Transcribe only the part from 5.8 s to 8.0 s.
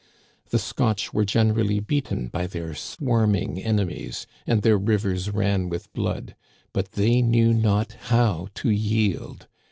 blood, but they knew not